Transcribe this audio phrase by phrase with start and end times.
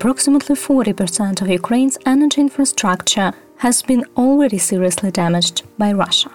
[0.00, 6.30] approximately 40% of Ukraine's energy infrastructure has been already seriously damaged by Russia.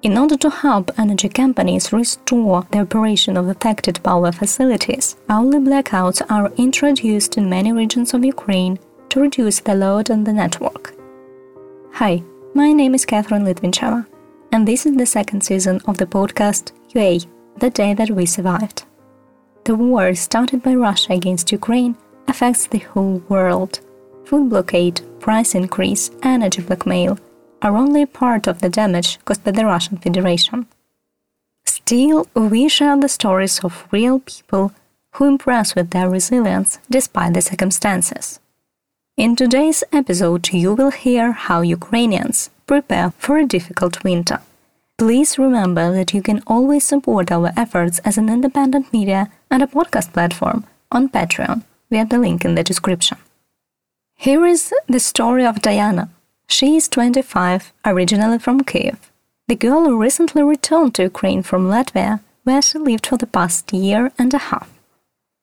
[0.00, 6.22] In order to help energy companies restore the operation of affected power facilities, hourly blackouts
[6.30, 8.78] are introduced in many regions of Ukraine
[9.10, 10.94] to reduce the load on the network.
[12.00, 12.22] Hi,
[12.54, 14.06] my name is Catherine Litvincheva,
[14.50, 17.28] and this is the second season of the podcast UA,
[17.58, 18.84] The Day That We Survived.
[19.64, 21.96] The war started by Russia against Ukraine
[22.32, 23.80] affects the whole world.
[24.26, 27.18] Food blockade, price increase, energy blackmail–
[27.62, 30.66] are only part of the damage caused by the Russian Federation.
[31.64, 34.72] Still, we share the stories of real people
[35.14, 38.40] who impress with their resilience despite the circumstances.
[39.16, 44.40] In today's episode, you will hear how Ukrainians prepare for a difficult winter.
[44.98, 49.66] Please remember that you can always support our efforts as an independent media and a
[49.66, 53.18] podcast platform on Patreon via the link in the description.
[54.16, 56.08] Here is the story of Diana,
[56.52, 58.98] she is 25, originally from Kiev.
[59.48, 64.12] The girl recently returned to Ukraine from Latvia, where she lived for the past year
[64.18, 64.68] and a half.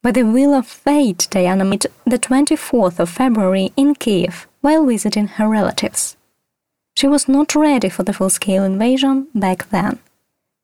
[0.04, 5.28] By the will of fate, Diana met the 24th of February in Kiev while visiting
[5.28, 6.16] her relatives.
[6.96, 10.00] She was not ready for the full scale invasion back then.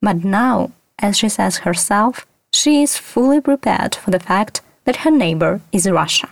[0.02, 5.12] But now, as she says herself, she is fully prepared for the fact that her
[5.12, 6.30] neighbor is Russia.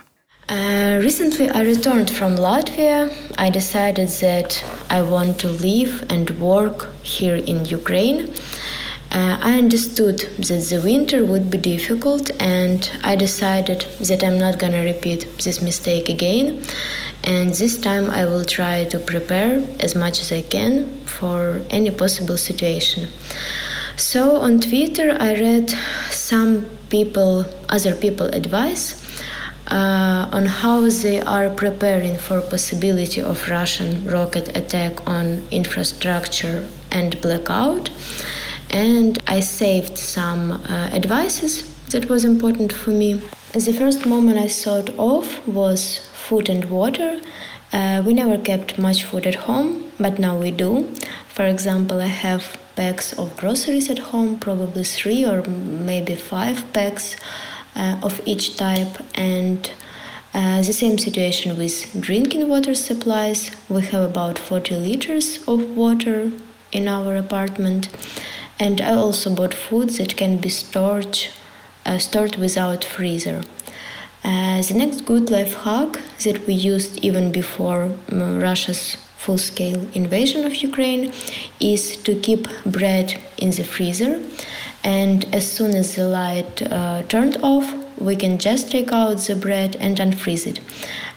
[0.48, 3.10] Uh, recently, I returned from Latvia.
[3.38, 8.30] I decided that I want to live and work here in Ukraine.
[9.10, 14.58] Uh, I understood that the winter would be difficult, and I decided that I'm not
[14.58, 16.62] gonna repeat this mistake again.
[17.22, 21.90] And this time, I will try to prepare as much as I can for any
[21.90, 23.08] possible situation.
[23.96, 25.70] So on Twitter, I read
[26.10, 26.66] some
[26.96, 27.44] people,
[27.76, 28.84] other people advice
[29.78, 36.58] uh, on how they are preparing for possibility of Russian rocket attack on infrastructure
[36.92, 37.90] and blackout.
[38.70, 41.52] And I saved some uh, advices
[41.92, 43.10] that was important for me.
[43.52, 45.80] The first moment I thought of was
[46.24, 47.20] food and water.
[47.72, 49.68] Uh, we never kept much food at home,
[49.98, 50.70] but now we do.
[51.36, 52.44] For example, I have
[52.76, 57.16] bags of groceries at home, probably three or maybe five bags
[57.76, 59.70] uh, of each type and
[60.34, 63.50] uh, the same situation with drinking water supplies.
[63.68, 66.32] We have about 40 liters of water
[66.72, 67.88] in our apartment,
[68.58, 71.18] and I also bought food that can be stored
[71.86, 73.42] uh, stored without freezer.
[74.24, 79.80] Uh, the next good life hack that we used even before um, Russia's full scale
[79.94, 81.12] invasion of Ukraine
[81.60, 83.08] is to keep bread
[83.38, 84.12] in the freezer.
[84.84, 87.66] And as soon as the light uh, turned off
[87.98, 90.60] we can just take out the bread and unfreeze it.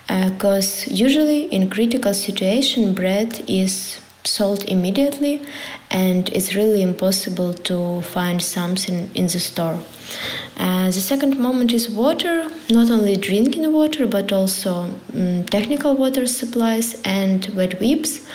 [0.08, 5.42] Because uh, usually in critical situation bread is sold immediately
[5.90, 9.80] and it's really impossible to find something in the store
[10.58, 16.28] uh, the second moment is water not only drinking water but also um, technical water
[16.28, 18.28] supplies and wet wipes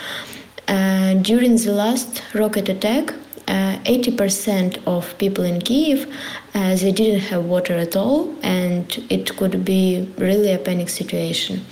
[0.67, 3.13] uh, during the last rocket attack
[3.47, 6.07] uh, 80% of people in Kiev
[6.55, 11.65] uh, they didn't have water at all, and it could be really a panic situation.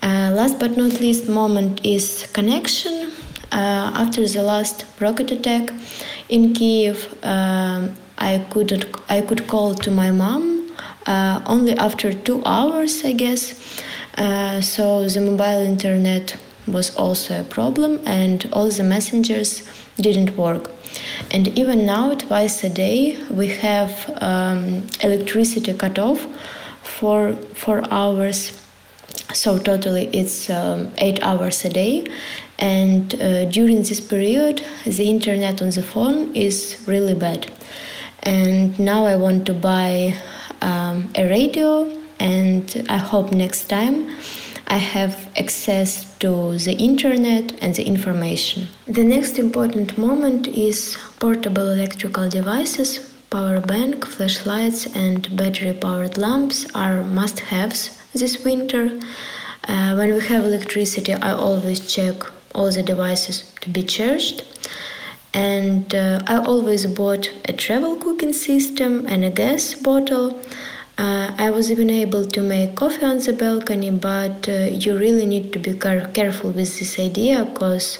[0.00, 2.95] Uh, last but not least, moment is connection.
[3.56, 5.72] Uh, after the last rocket attack
[6.28, 8.84] in Kiev, uh, I couldn't.
[9.08, 10.70] I could call to my mom
[11.06, 13.54] uh, only after two hours, I guess.
[14.74, 19.62] so the mobile internet was also a problem, and all the messengers
[19.96, 20.70] didn't work.
[21.30, 26.26] And even now, twice a day, we have um, electricity cut off
[26.82, 28.52] for four hours.
[29.32, 32.04] So, totally, it's um, eight hours a day.
[32.58, 37.50] And uh, during this period, the internet on the phone is really bad.
[38.22, 40.14] And now I want to buy
[40.62, 44.16] um, a radio, and I hope next time
[44.68, 48.68] I have access to the internet and the information.
[48.86, 52.98] The next important moment is portable electrical devices.
[53.30, 58.98] Power bank, flashlights, and battery powered lamps are must haves this winter.
[59.68, 62.16] Uh, when we have electricity, I always check
[62.56, 64.42] all the devices to be charged.
[65.34, 70.40] And uh, I always bought a travel cooking system and a gas bottle
[70.98, 75.26] uh, I was even able to make coffee on the balcony, but uh, you really
[75.26, 77.98] need to be car- careful with this idea because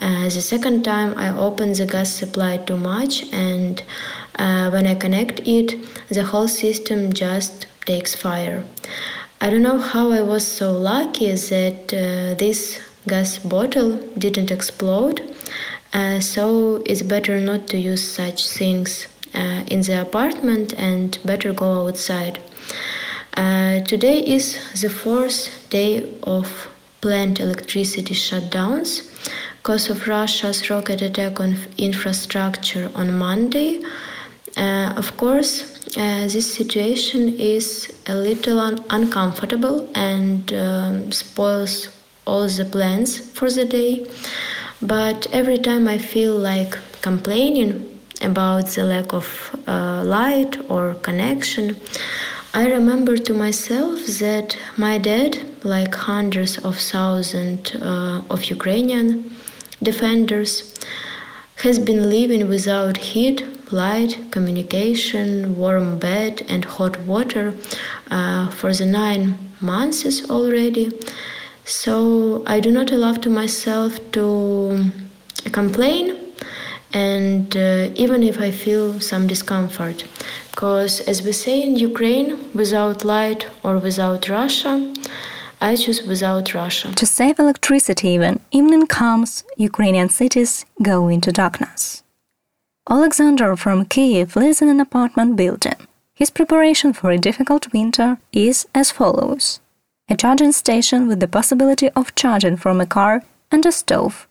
[0.00, 3.82] uh, the second time I opened the gas supply too much, and
[4.38, 5.74] uh, when I connect it,
[6.10, 8.62] the whole system just takes fire.
[9.40, 15.22] I don't know how I was so lucky that uh, this gas bottle didn't explode.
[15.92, 21.52] Uh, so it's better not to use such things uh, in the apartment and better
[21.52, 22.40] go outside.
[23.36, 26.68] Uh, today is the fourth day of
[27.00, 29.10] planned electricity shutdowns
[29.56, 33.82] because of Russia's rocket attack on infrastructure on Monday.
[34.56, 35.52] Uh, of course,
[35.96, 41.88] uh, this situation is a little un- uncomfortable and um, spoils
[42.26, 44.06] all the plans for the day.
[44.80, 49.26] But every time I feel like complaining about the lack of
[49.66, 51.76] uh, light or connection,
[52.52, 59.08] I remember to myself that my dad, like hundreds of thousands uh, of Ukrainian
[59.82, 60.72] defenders,
[61.56, 63.38] has been living without heat,
[63.72, 67.54] light, communication, warm bed, and hot water
[68.10, 70.92] uh, for the nine months already.
[71.64, 74.90] So I do not allow to myself to
[75.52, 76.18] complain,
[76.92, 80.04] and uh, even if I feel some discomfort,
[80.50, 84.94] because as we say in Ukraine, without light or without Russia,
[85.60, 86.92] I choose without Russia.
[86.94, 92.02] To save electricity, when evening comes, Ukrainian cities go into darkness.
[92.90, 95.86] Alexander from Kiev lives in an apartment building.
[96.14, 99.60] His preparation for a difficult winter is as follows
[100.08, 104.28] a charging station with the possibility of charging from a car and a stove.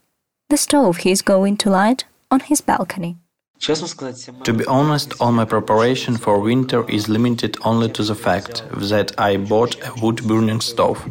[0.49, 3.17] The stove he is going to light on his balcony.
[3.59, 9.13] To be honest, all my preparation for winter is limited only to the fact that
[9.17, 11.01] I bought a wood burning stove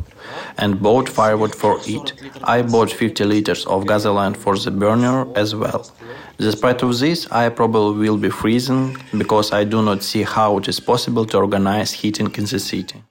[0.59, 2.13] and bought firewood for it.
[2.45, 5.91] I bought 50 liters of gasoline for the burner as well.
[6.37, 10.69] Despite of this, I probably will be freezing because I do not see how it
[10.69, 13.02] is possible to organize heating in the city.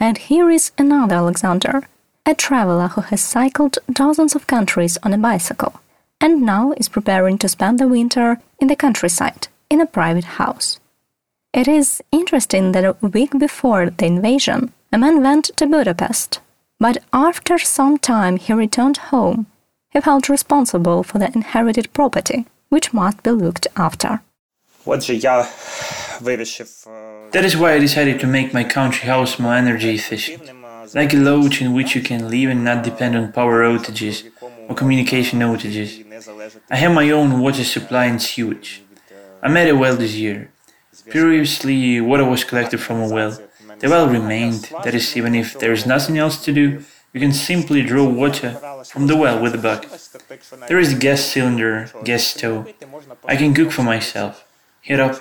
[0.00, 1.88] And here is another Alexander,
[2.24, 5.80] a traveler who has cycled dozens of countries on a bicycle
[6.20, 10.78] and now is preparing to spend the winter in the countryside in a private house.
[11.52, 16.40] It is interesting that a week before the invasion, a man went to Budapest,
[16.78, 19.46] but after some time he returned home.
[19.90, 24.20] He felt responsible for the inherited property, which must be looked after.
[27.32, 30.50] That is why I decided to make my country house more energy efficient,
[30.94, 34.30] like a lodge in which you can live and not depend on power outages
[34.68, 35.90] or communication outages.
[36.70, 38.82] I have my own water supply and sewage.
[39.42, 40.50] I made a well this year.
[41.10, 43.38] Previously, water was collected from a well.
[43.78, 46.82] The well remained, that is, even if there is nothing else to do,
[47.12, 48.52] you can simply draw water
[48.84, 49.90] from the well with a bucket.
[50.68, 52.72] There is a gas cylinder, gas stove.
[53.26, 54.44] I can cook for myself,
[54.80, 55.16] heat up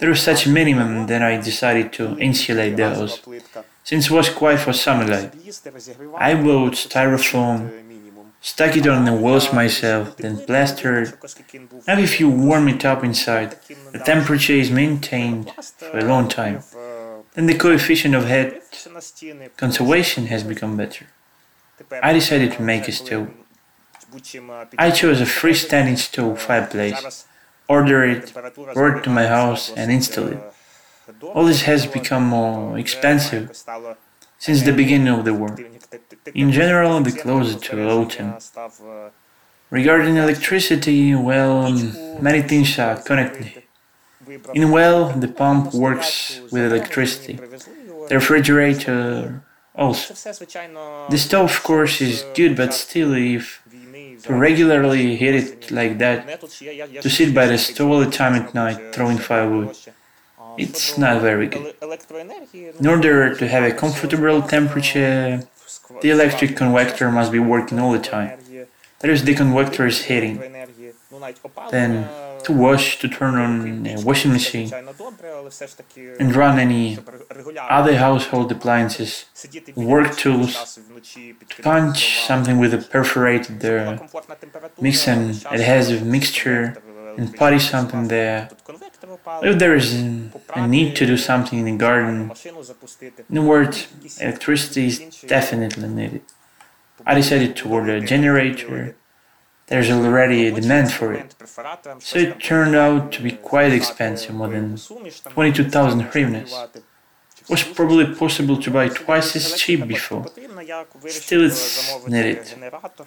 [0.00, 3.20] there was such minimum that I decided to insulate the house,
[3.84, 5.34] since it was quite for sunlight.
[6.16, 7.60] I bought styrofoam,
[8.40, 11.12] stuck it on the walls myself, then plastered.
[11.86, 13.58] Now if you warm it up inside,
[13.92, 16.62] the temperature is maintained for a long time.
[17.34, 18.54] Then the coefficient of heat
[19.58, 21.06] conservation has become better.
[22.02, 23.30] I decided to make a stove.
[24.78, 27.26] I chose a freestanding stove fireplace
[27.76, 28.24] order it,
[28.74, 30.42] brought it to my house, and install it.
[31.34, 33.44] All this has become more expensive
[34.44, 35.52] since the beginning of the war.
[36.34, 38.30] In general, the closer to autumn.
[39.70, 43.62] Regarding electricity, well, um, many things are connected.
[44.58, 47.34] In well, the pump works with electricity.
[48.08, 49.42] The refrigerator
[49.74, 50.14] also.
[51.14, 53.62] The stove, of course, is good, but still, if
[54.24, 56.40] to regularly hit it like that,
[57.02, 59.76] to sit by the stove all the time at night throwing firewood.
[60.58, 61.74] It's not very good.
[62.80, 65.42] In order to have a comfortable temperature,
[66.02, 68.38] the electric convector must be working all the time.
[69.00, 70.36] That is, the convector is heating.
[71.70, 72.06] Then,
[72.44, 74.70] to wash, to turn on a washing machine,
[76.18, 76.98] and run any
[77.68, 79.26] other household appliances,
[79.76, 80.78] work tools,
[81.48, 83.98] to punch something with a perforated uh,
[84.80, 86.82] mix an adhesive mixture,
[87.16, 88.48] and putty something there.
[89.42, 89.94] If there is
[90.54, 92.32] a need to do something in the garden,
[93.28, 93.76] in a word,
[94.20, 96.22] electricity is definitely needed.
[97.06, 98.96] I decided to order a generator
[99.70, 101.34] there's already a demand for it.
[102.00, 106.52] So it turned out to be quite expensive, more than 22,000 hryvnias.
[107.42, 110.26] It was probably possible to buy twice as cheap before.
[111.06, 112.44] Still, it's needed.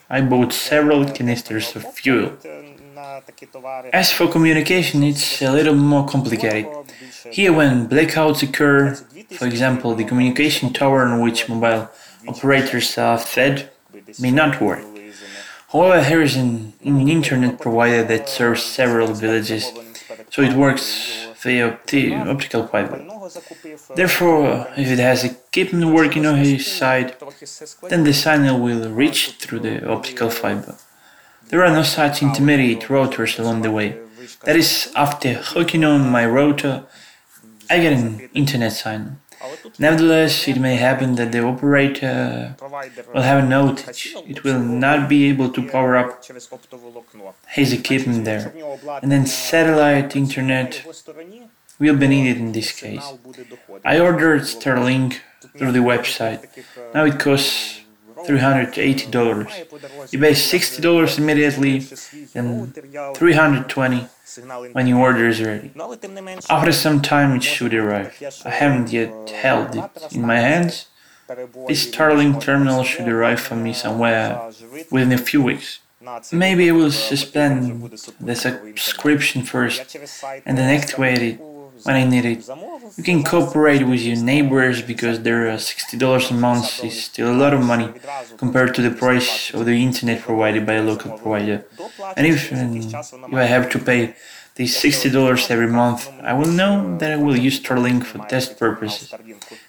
[0.09, 2.31] I bought several canisters of fuel.
[3.91, 6.65] As for communication, it's a little more complicated.
[7.31, 8.95] Here, when blackouts occur,
[9.37, 11.89] for example, the communication tower on which mobile
[12.27, 13.69] operators are fed
[14.19, 14.83] may not work.
[15.73, 19.71] However, here is an, an internet provider that serves several villages,
[20.29, 20.85] so it works
[21.41, 23.03] via the optical fiber.
[23.95, 27.15] Therefore, if it has equipment working on his side,
[27.89, 30.75] then the signal will reach through the optical fiber.
[31.49, 33.97] There are no such intermediate routers along the way.
[34.43, 36.85] That is, after hooking on my router,
[37.67, 39.17] I get an internet signal.
[39.79, 42.55] Nevertheless, it may happen that the operator
[43.13, 44.15] will have an outage.
[44.29, 46.23] It will not be able to power up
[47.47, 48.53] his equipment there.
[49.01, 50.83] And then satellite internet
[51.79, 53.13] will be needed in this case.
[53.83, 55.19] I ordered Starlink
[55.57, 56.47] through the website.
[56.93, 57.81] Now it costs
[58.17, 60.13] $380.
[60.13, 61.75] You pay $60 immediately
[62.35, 62.73] and
[63.15, 64.07] 320
[64.71, 65.71] when your order is ready.
[66.49, 68.11] After some time it should arrive.
[68.45, 70.87] I haven't yet held it in my hands.
[71.67, 74.51] This Starlink terminal should arrive for me somewhere
[74.91, 75.79] within a few weeks.
[76.31, 79.95] Maybe I will suspend the subscription first
[80.45, 81.39] and then activate it
[81.83, 82.47] when I need it.
[82.97, 87.37] You can cooperate with your neighbors because their uh, $60 a month is still a
[87.43, 87.89] lot of money
[88.37, 91.65] compared to the price of the internet provided by a local provider.
[92.15, 94.15] And if, um, if I have to pay
[94.55, 99.13] these $60 every month, I will know that I will use Starlink for test purposes.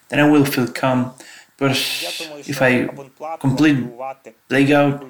[0.09, 1.15] Then I will feel calm
[1.57, 2.05] because
[2.47, 2.89] if I
[3.39, 3.79] complete
[4.49, 5.05] blackout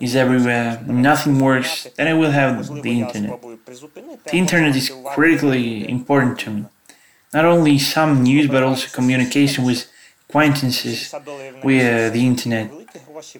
[0.00, 3.40] is everywhere, nothing works, then I will have the internet.
[3.42, 6.64] The internet is critically important to me.
[7.34, 9.90] Not only some news but also communication with
[10.28, 11.14] acquaintances
[11.64, 12.70] via the internet.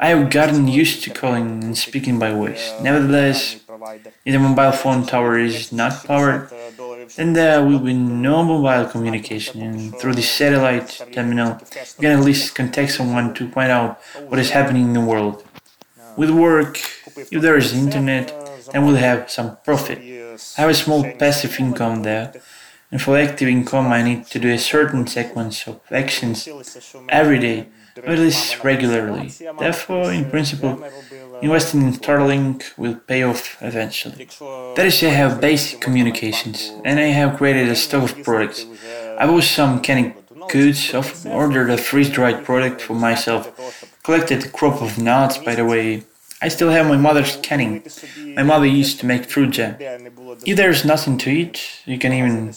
[0.00, 2.72] I have gotten used to calling and speaking by voice.
[2.80, 3.60] Nevertheless,
[4.24, 6.50] if the mobile phone tower is not powered,
[7.16, 11.58] then there will be no mobile communication and through the satellite terminal
[11.96, 15.44] you can at least contact someone to find out what is happening in the world.
[16.16, 16.78] With work,
[17.30, 18.26] if there is internet,
[18.72, 19.98] then we'll have some profit.
[20.56, 22.32] I have a small passive income there,
[22.90, 26.48] and for active income I need to do a certain sequence of actions
[27.08, 27.68] every day,
[28.04, 29.30] at least regularly.
[29.58, 30.82] Therefore, in principle,
[31.40, 34.28] Investing in Starlink will pay off eventually.
[34.74, 38.66] That is, I have basic communications, and I have created a stock of products.
[39.16, 40.14] I bought some canned
[40.48, 40.92] goods,
[41.24, 43.52] ordered a freeze-dried product for myself,
[44.02, 46.02] collected a crop of nuts, by the way.
[46.40, 47.82] I still have my mother's canning.
[48.36, 49.76] My mother used to make fruit jam.
[50.46, 52.54] If there's nothing to eat, you can even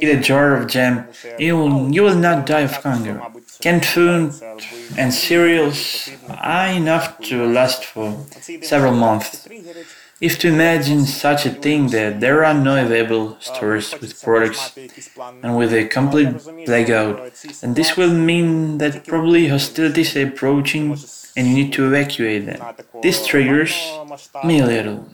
[0.00, 1.08] eat a jar of jam.
[1.38, 3.22] You will, you will not die of hunger.
[3.64, 4.34] Canned food
[4.98, 8.26] and cereals are enough to last for
[8.60, 9.48] several months.
[10.20, 14.76] If to imagine such a thing that there are no available stores with products
[15.42, 16.34] and with a complete
[16.66, 20.98] blackout, then this will mean that probably hostilities are approaching
[21.34, 22.60] and you need to evacuate them.
[23.02, 23.72] This triggers
[24.44, 25.08] me a little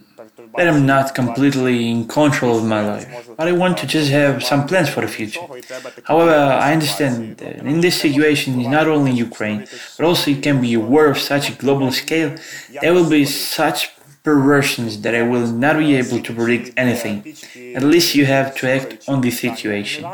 [0.57, 3.07] that I'm not completely in control of my life,
[3.37, 5.41] but I want to just have some plans for the future.
[6.05, 9.67] However, I understand that in this situation, not only Ukraine,
[9.97, 12.37] but also it can be a war of such a global scale,
[12.81, 13.91] there will be such
[14.23, 17.17] perversions that I will not be able to predict anything.
[17.75, 20.05] At least you have to act on the situation.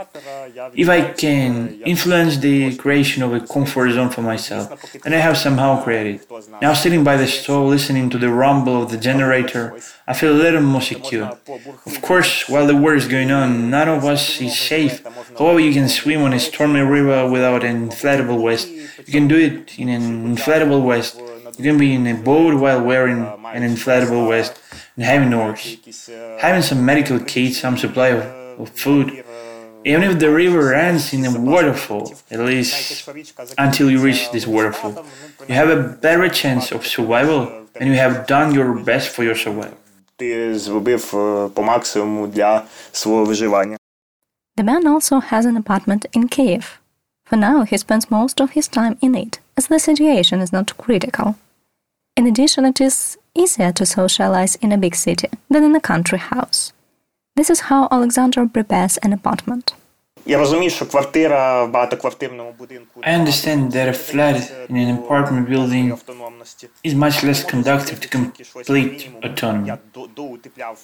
[0.75, 4.65] If I can influence the creation of a comfort zone for myself,
[5.03, 6.21] then I have somehow created.
[6.63, 10.43] Now sitting by the stove listening to the rumble of the generator, I feel a
[10.45, 11.39] little more secure.
[11.85, 15.05] Of course, while the war is going on, none of us is safe.
[15.39, 18.69] However, you can swim on a stormy river without an inflatable vest.
[18.69, 21.21] You can do it in an inflatable vest.
[21.59, 23.23] You can be in a boat while wearing
[23.57, 24.61] an inflatable vest
[24.97, 25.79] and having oars.
[26.41, 29.25] Having some medical kits, some supply of, of food.
[29.85, 33.09] Even if the river ends in a waterfall, at least
[33.57, 35.05] until you reach this waterfall,
[35.49, 39.37] you have a better chance of survival and you have done your best for your
[39.37, 39.79] survival.
[44.57, 46.79] The man also has an apartment in Kiev.
[47.25, 50.77] For now, he spends most of his time in it, as the situation is not
[50.77, 51.37] critical.
[52.17, 56.19] In addition, it is easier to socialize in a big city than in a country
[56.19, 56.73] house.
[57.37, 59.75] This is how Alexander prepares an apartment.
[60.27, 60.33] I
[63.21, 65.93] understand that a flat in an apartment building
[66.83, 69.73] is much less conducive to complete autonomy.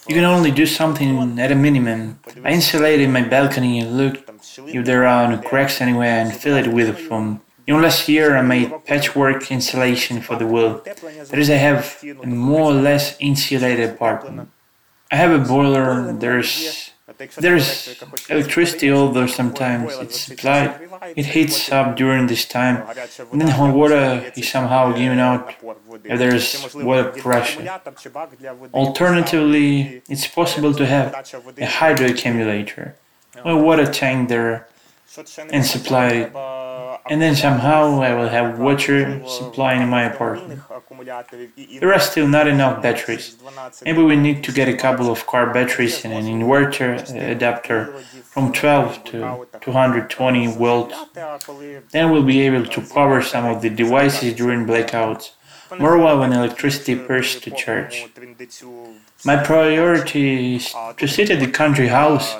[0.07, 2.19] You can only do something at a minimum.
[2.45, 4.29] I insulated my balcony and looked
[4.67, 7.41] if there are no cracks anywhere and fill it with foam.
[7.67, 10.81] Even last year I made patchwork insulation for the wall.
[10.85, 14.49] That is, I have a more or less insulated apartment.
[15.11, 16.11] I have a boiler.
[16.13, 16.89] There's
[17.37, 20.89] there's electricity, although sometimes it's supplied.
[21.15, 22.77] It heats up during this time,
[23.31, 25.53] and then hot water is somehow given out
[26.05, 27.61] if there's water pressure.
[28.73, 31.07] Alternatively, it's possible to have
[31.57, 32.95] a hydro accumulator,
[33.45, 34.67] a water tank there,
[35.51, 36.31] and supply
[37.09, 40.61] and then somehow I will have water supply in my apartment.
[41.79, 43.37] There are still not enough batteries.
[43.83, 47.93] Maybe we need to get a couple of car batteries and an inverter uh, adapter
[48.23, 50.95] from 12 to 220 volts.
[51.91, 55.31] Then we'll be able to power some of the devices during blackouts,
[55.77, 58.07] moreover when electricity appears to charge.
[59.25, 62.35] My priority is to sit at the country house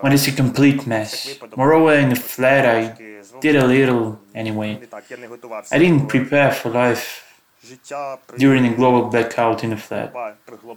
[0.00, 1.38] when it's a complete mess.
[1.56, 3.13] Moreover, in the flat, I
[3.44, 4.70] did a little anyway.
[5.74, 7.04] I didn't prepare for life
[8.42, 10.08] during a global blackout in the flat.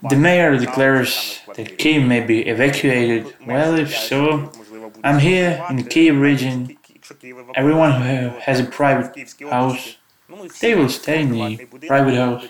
[0.09, 1.11] The mayor declares
[1.55, 3.21] that Kiev may be evacuated.
[3.51, 4.19] Well, if so,
[5.07, 6.57] I'm here in the Kiev region.
[7.61, 9.09] Everyone who has a private
[9.57, 9.83] house,
[10.63, 11.49] they will stay in the
[11.91, 12.43] private house.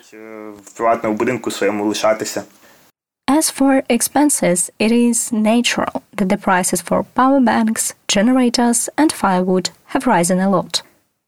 [3.29, 9.71] As for expenses, it is natural that the prices for power banks, generators, and firewood
[9.87, 10.83] have risen a lot.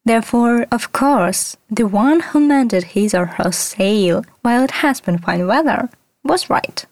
[0.05, 5.19] Therefore, of course, the one who mended his or her sail while it has been
[5.19, 5.89] fine weather
[6.23, 6.87] was right.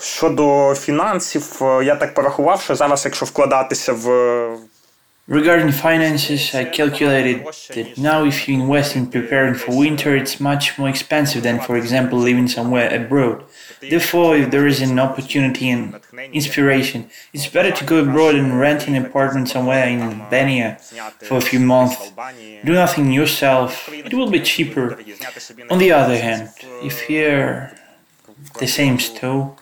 [0.00, 4.06] Щодо фінансів, я так порахував, що зараз, якщо вкладатися в
[5.27, 10.77] Regarding finances, I calculated that now if you invest in preparing for winter, it's much
[10.77, 13.45] more expensive than, for example, living somewhere abroad.
[13.79, 15.97] Therefore, if there is an opportunity and
[16.33, 20.77] inspiration, it's better to go abroad and rent an apartment somewhere in Albania
[21.21, 22.11] for a few months.
[22.65, 24.99] Do nothing yourself, it will be cheaper.
[25.69, 26.49] On the other hand,
[26.83, 27.79] if here
[28.59, 29.57] the same stove,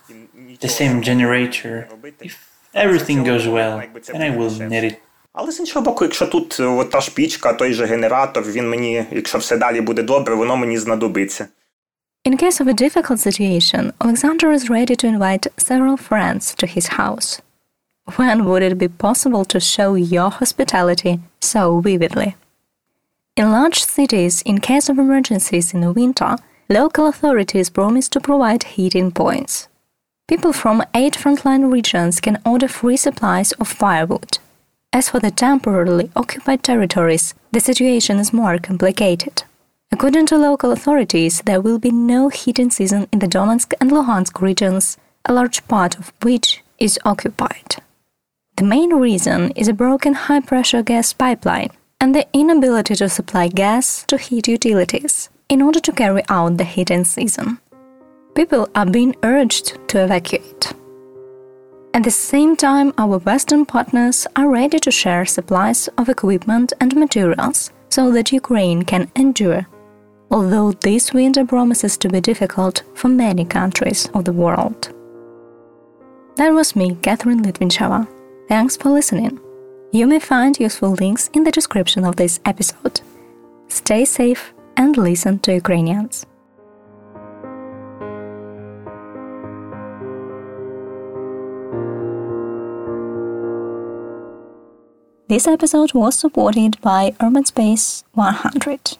[0.59, 1.87] the same generator,
[2.19, 5.01] if everything goes well, then I will need it.
[5.32, 9.06] Але з іншого боку, якщо тут от та ж пічка, той же генератор, він мені,
[9.10, 11.48] якщо все далі буде добре, воно мені знадобиться.
[12.24, 16.86] In case of a difficult situation, Alexander is ready to invite several friends to his
[16.98, 17.40] house.
[18.16, 22.34] When would it be possible to show your hospitality so vividly?
[23.36, 26.36] In large cities, in case of emergencies in the winter,
[26.68, 29.68] local authorities promise to provide heating points.
[30.26, 34.38] People from eight frontline regions can order free supplies of firewood.
[34.93, 39.43] As for the temporarily occupied territories, the situation is more complicated.
[39.89, 44.41] According to local authorities, there will be no heating season in the Donetsk and Luhansk
[44.41, 47.77] regions, a large part of which is occupied.
[48.57, 51.69] The main reason is a broken high pressure gas pipeline
[52.01, 56.65] and the inability to supply gas to heat utilities in order to carry out the
[56.65, 57.59] heating season.
[58.35, 60.73] People are being urged to evacuate.
[61.93, 66.95] At the same time, our Western partners are ready to share supplies of equipment and
[66.95, 69.67] materials so that Ukraine can endure,
[70.29, 74.93] although this winter promises to be difficult for many countries of the world.
[76.37, 78.07] That was me, Catherine Litvincheva.
[78.47, 79.41] Thanks for listening.
[79.91, 83.01] You may find useful links in the description of this episode.
[83.67, 86.25] Stay safe and listen to Ukrainians.
[95.31, 98.97] This episode was supported by Urban Space 100.